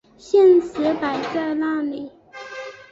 [0.17, 2.11] 现实摆在哪里！